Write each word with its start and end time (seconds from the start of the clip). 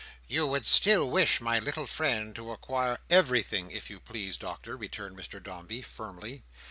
You 0.27 0.47
would 0.47 0.65
still 0.65 1.07
wish 1.11 1.41
my 1.41 1.59
little 1.59 1.85
friend 1.85 2.33
to 2.35 2.51
acquire—" 2.51 2.97
"Everything, 3.11 3.69
if 3.69 3.87
you 3.91 3.99
please, 3.99 4.35
Doctor," 4.35 4.75
returned 4.75 5.15
Mr 5.15 5.37
Dombey, 5.39 5.83
firmly. 5.83 6.41